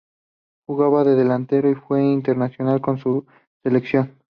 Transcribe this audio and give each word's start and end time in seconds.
Jugaba 0.65 1.03
de 1.03 1.13
delantero 1.13 1.69
y 1.69 1.75
fue 1.75 2.03
internacional 2.03 2.81
con 2.81 2.97
su 2.97 3.27
selección. 3.61 4.17